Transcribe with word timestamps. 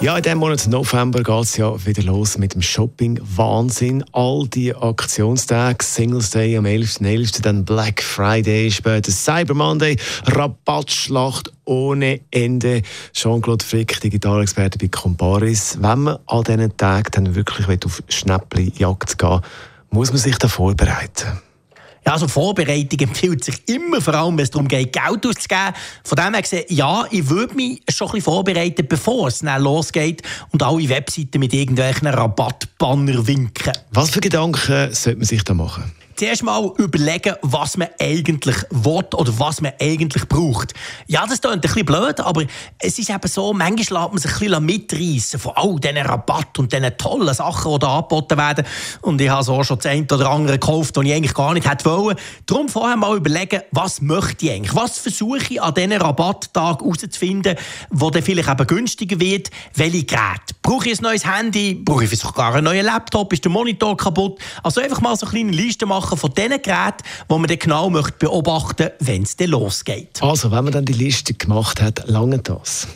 ja, 0.00 0.16
in 0.16 0.22
diesem 0.22 0.38
Monat 0.38 0.66
November 0.68 1.22
geht 1.22 1.44
es 1.44 1.56
ja 1.56 1.84
wieder 1.84 2.02
los 2.02 2.38
mit 2.38 2.54
dem 2.54 2.62
Shopping. 2.62 3.18
Wahnsinn. 3.22 4.04
All 4.12 4.46
die 4.46 4.74
Aktionstage, 4.74 5.84
Singles 5.84 6.30
Day 6.30 6.56
am 6.56 6.66
11.11., 6.66 7.42
dann 7.42 7.64
Black 7.64 8.02
Friday, 8.02 8.70
später 8.70 9.10
Cyber 9.10 9.54
Monday, 9.54 9.96
Rabattschlacht 10.26 11.52
ohne 11.64 12.20
Ende. 12.30 12.82
Jean-Claude 13.12 13.64
Frick, 13.64 14.00
Digitalexperte 14.00 14.78
bei 14.78 14.88
Comparis. 14.88 15.78
Wenn 15.80 16.00
man 16.00 16.18
an 16.26 16.44
diesen 16.44 16.76
Tagen 16.76 17.10
dann 17.12 17.34
wirklich 17.34 17.84
auf 17.84 18.02
Schnäppli-Jagd 18.08 19.18
gehen 19.18 19.40
muss 19.90 20.10
man 20.10 20.18
sich 20.18 20.36
da 20.36 20.48
vorbereiten? 20.48 21.40
Ja, 22.08 22.14
also 22.14 22.26
Vorbereitung 22.26 23.00
empfiehlt 23.00 23.44
sich 23.44 23.68
immer, 23.68 24.00
vor 24.00 24.14
allem 24.14 24.38
wenn 24.38 24.44
es 24.44 24.50
darum 24.50 24.66
geht, 24.66 24.94
Geld 24.94 25.26
auszugeben. 25.26 25.74
Von 26.04 26.16
dem 26.16 26.32
her 26.32 26.40
gesehen, 26.40 26.64
ja, 26.70 27.04
ich 27.10 27.28
würde 27.28 27.54
mich 27.54 27.82
schon 27.90 28.08
ein 28.08 28.12
bisschen 28.12 28.32
vorbereiten, 28.32 28.88
bevor 28.88 29.28
es 29.28 29.40
dann 29.40 29.62
losgeht 29.62 30.22
und 30.50 30.62
alle 30.62 30.88
Webseiten 30.88 31.38
mit 31.38 31.52
irgendwelchen 31.52 32.08
Rabattbanner 32.08 33.26
winken. 33.26 33.74
Was 33.90 34.08
für 34.08 34.20
Gedanken 34.20 34.94
sollte 34.94 35.18
man 35.18 35.26
sich 35.26 35.44
da 35.44 35.52
machen? 35.52 35.92
Zuerst 36.18 36.42
mal 36.42 36.72
überlegen, 36.78 37.34
was 37.42 37.76
man 37.76 37.88
eigentlich 38.00 38.56
will 38.70 39.04
oder 39.14 39.38
was 39.38 39.60
man 39.60 39.72
eigentlich 39.80 40.26
braucht. 40.28 40.74
Ja, 41.06 41.24
das 41.26 41.40
klingt 41.40 41.56
ein 41.56 41.60
bisschen 41.60 41.86
blöd, 41.86 42.20
aber 42.20 42.44
es 42.78 42.98
ist 42.98 43.08
eben 43.08 43.28
so, 43.28 43.52
manchmal 43.52 44.02
lässt 44.02 44.12
man 44.12 44.18
sich 44.18 44.32
ein 44.32 44.38
bisschen 44.38 44.66
mitreißen 44.66 45.40
von 45.40 45.52
all 45.54 45.76
diesen 45.76 45.98
Rabatt 45.98 46.58
und 46.58 46.72
diesen 46.72 46.96
tollen 46.98 47.32
Sachen, 47.32 47.72
die 47.72 47.78
da 47.78 47.98
angeboten 47.98 48.36
werden. 48.36 48.64
Und 49.02 49.20
ich 49.20 49.28
habe 49.28 49.44
so 49.44 49.62
schon 49.62 49.78
das 49.78 49.86
eine 49.86 50.04
oder 50.04 50.30
andere 50.30 50.58
gekauft, 50.58 50.96
das 50.96 51.04
ich 51.04 51.12
eigentlich 51.12 51.34
gar 51.34 51.54
nicht 51.54 51.70
hätte 51.70 51.84
wollen. 51.84 52.16
Darum 52.46 52.68
vorher 52.68 52.96
mal 52.96 53.16
überlegen, 53.16 53.62
was 53.70 54.00
möchte 54.00 54.46
ich 54.46 54.52
eigentlich? 54.52 54.74
Was 54.74 54.98
versuche 54.98 55.38
ich 55.50 55.62
an 55.62 55.74
diesen 55.74 55.92
Rabatttag 55.92 56.80
herauszufinden, 56.80 57.56
wo 57.90 58.10
dann 58.10 58.22
vielleicht 58.22 58.48
eben 58.48 58.66
günstiger 58.66 59.20
wird? 59.20 59.50
Welche 59.74 60.04
Geräte? 60.04 60.54
Brauche 60.62 60.88
ich 60.88 60.98
ein 60.98 61.02
neues 61.02 61.24
Handy? 61.24 61.74
Brauche 61.74 62.04
ich 62.04 62.10
vielleicht 62.10 62.26
sogar 62.26 62.54
einen 62.54 62.64
neuen 62.64 62.84
Laptop? 62.84 63.32
Ist 63.32 63.44
der 63.44 63.52
Monitor 63.52 63.96
kaputt? 63.96 64.38
Also 64.62 64.80
einfach 64.80 65.00
mal 65.00 65.16
so 65.16 65.26
eine 65.26 65.32
kleine 65.32 65.52
Liste 65.52 65.86
machen 65.86 66.07
machen 66.08 66.18
von 66.18 66.32
den 66.32 66.50
Geräten, 66.50 67.04
die 67.30 67.34
man 67.34 67.46
dann 67.46 67.58
genau 67.58 67.90
möchte 67.90 68.12
beobachten 68.18 68.84
möchte, 68.84 68.94
wenn 69.00 69.22
es 69.22 69.36
dann 69.36 69.50
losgeht. 69.50 70.22
Also, 70.22 70.50
wenn 70.50 70.64
man 70.64 70.72
dann 70.72 70.84
die 70.84 70.92
Liste 70.92 71.34
gemacht 71.34 71.82
hat, 71.82 72.08
lange 72.08 72.38
das? 72.38 72.88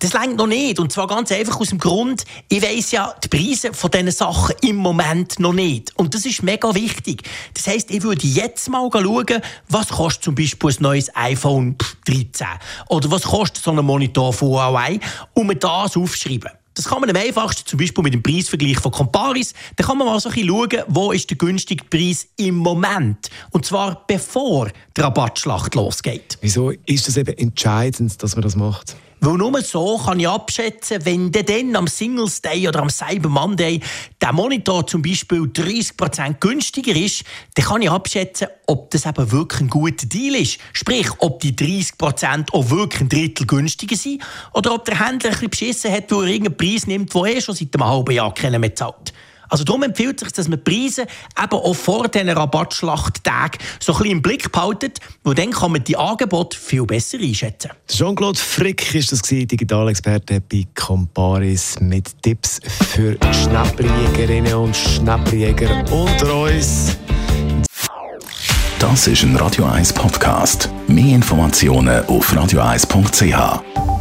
Das 0.00 0.12
längt 0.12 0.36
noch 0.36 0.46
nicht. 0.46 0.78
Und 0.80 0.92
zwar 0.92 1.06
ganz 1.06 1.32
einfach 1.32 1.58
aus 1.58 1.70
dem 1.70 1.78
Grund, 1.78 2.24
ich 2.48 2.60
weiss 2.62 2.90
ja 2.90 3.14
die 3.24 3.28
Preise 3.28 3.72
von 3.72 3.90
diesen 3.90 4.10
Sachen 4.10 4.54
im 4.60 4.76
Moment 4.76 5.38
noch 5.38 5.54
nicht. 5.54 5.96
Und 5.96 6.14
das 6.14 6.26
ist 6.26 6.42
mega 6.42 6.74
wichtig. 6.74 7.22
Das 7.54 7.66
heisst, 7.66 7.90
ich 7.90 8.02
würde 8.02 8.26
jetzt 8.26 8.68
mal 8.68 8.90
schauen, 8.92 9.40
was 9.68 9.88
kostet 9.88 10.24
zum 10.24 10.34
Beispiel 10.34 10.70
ein 10.70 10.76
neues 10.80 11.16
iPhone 11.16 11.76
13? 12.06 12.46
Oder 12.90 13.10
was 13.10 13.22
kostet 13.22 13.64
so 13.64 13.70
ein 13.70 13.82
Monitor 13.82 14.32
von 14.32 14.48
Huawei? 14.48 15.00
Und 15.32 15.46
mir 15.46 15.56
das 15.56 15.96
aufschreiben. 15.96 16.50
Das 16.74 16.86
kann 16.86 17.00
man 17.00 17.08
am 17.08 17.16
einfachsten 17.16 17.66
zum 17.66 17.78
Beispiel 17.78 18.02
mit 18.02 18.14
dem 18.14 18.22
Preisvergleich 18.22 18.78
von 18.78 18.90
Comparis. 18.90 19.54
Da 19.76 19.84
kann 19.84 19.96
man 19.96 20.08
mal 20.08 20.18
so 20.18 20.28
ein 20.28 20.46
schauen, 20.46 20.82
wo 20.88 21.12
ist 21.12 21.30
der 21.30 21.36
günstige 21.36 21.84
Preis 21.84 22.26
im 22.36 22.56
Moment. 22.56 23.30
Und 23.50 23.64
zwar 23.64 24.04
bevor 24.06 24.68
die 24.96 25.00
Rabattschlacht 25.00 25.76
losgeht. 25.76 26.36
Wieso 26.40 26.70
ist 26.70 27.08
es 27.08 27.16
eben 27.16 27.36
entscheidend, 27.38 28.20
dass 28.22 28.34
man 28.34 28.42
das 28.42 28.56
macht? 28.56 28.96
Weil 29.24 29.38
nur 29.38 29.62
so 29.62 29.96
kann 29.96 30.20
ich 30.20 30.28
abschätzen, 30.28 30.98
wenn 31.06 31.32
dann 31.32 31.74
am 31.76 31.86
Singles 31.86 32.42
Day 32.42 32.68
oder 32.68 32.80
am 32.80 32.90
Cyber 32.90 33.30
Monday 33.30 33.80
der 34.20 34.34
Monitor 34.34 34.86
zum 34.86 35.00
Beispiel 35.00 35.44
30% 35.44 36.40
günstiger 36.40 36.94
ist, 36.94 37.24
dann 37.54 37.64
kann 37.64 37.80
ich 37.80 37.90
abschätzen, 37.90 38.48
ob 38.66 38.90
das 38.90 39.06
eben 39.06 39.32
wirklich 39.32 39.62
ein 39.62 39.68
guter 39.68 40.06
Deal 40.06 40.34
ist. 40.34 40.58
Sprich, 40.74 41.08
ob 41.20 41.40
die 41.40 41.54
30% 41.54 42.52
auch 42.52 42.68
wirklich 42.68 43.00
ein 43.00 43.08
Drittel 43.08 43.46
günstiger 43.46 43.96
sind 43.96 44.22
oder 44.52 44.74
ob 44.74 44.84
der 44.84 45.00
Händler 45.00 45.30
ein 45.30 45.32
bisschen 45.32 45.50
beschissen 45.50 45.92
hat, 45.92 46.12
wo 46.12 46.20
er 46.20 46.28
irgendeinen 46.28 46.58
Preis 46.58 46.86
nimmt, 46.86 47.14
den 47.14 47.24
er 47.24 47.40
schon 47.40 47.54
seit 47.54 47.74
einem 47.74 47.88
halben 47.88 48.14
Jahr 48.14 48.34
keiner 48.34 48.58
mehr 48.58 48.74
zahlt. 48.74 49.14
Also 49.54 49.62
darum 49.62 49.84
empfiehlt 49.84 50.16
es 50.16 50.26
sich, 50.26 50.32
dass 50.32 50.48
man 50.48 50.58
die 50.64 50.68
Preise 50.68 51.02
eben 51.02 51.52
auch 51.52 51.74
vor 51.74 52.08
diesen 52.08 52.28
Rabattschlachttagen 52.28 53.60
so 53.78 53.92
ein 53.92 53.98
bisschen 53.98 54.10
im 54.10 54.20
Blick 54.20 54.50
behaltet, 54.50 54.98
weil 55.22 55.36
dann 55.36 55.52
kann 55.52 55.70
man 55.70 55.84
die 55.84 55.96
Angebote 55.96 56.58
viel 56.58 56.84
besser 56.84 57.18
einschätzen. 57.18 57.70
Jean-Claude 57.86 58.36
Frick 58.36 58.92
ist 58.96 59.12
das 59.12 59.22
Digitalexperte 59.22 60.40
bei 60.40 60.66
Comparis 60.74 61.78
mit 61.78 62.20
Tipps 62.20 62.58
für 62.94 63.16
Schnäppeljägerinnen 63.44 64.54
und 64.54 64.74
Schnäppeljäger 64.74 65.84
unter 65.92 66.34
uns. 66.34 66.96
Das 68.80 69.06
ist 69.06 69.22
ein 69.22 69.36
Radio 69.36 69.66
1 69.66 69.92
Podcast. 69.92 70.68
Mehr 70.88 71.14
Informationen 71.14 72.04
auf 72.06 72.32
radio1.ch. 72.32 73.93